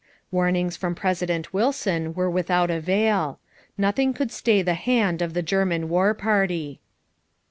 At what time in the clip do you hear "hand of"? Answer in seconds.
4.73-5.35